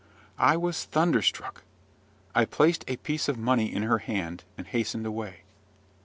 [0.39, 1.61] I was thunderstruck:
[2.33, 5.41] I placed a piece of money in her hand, and hastened away.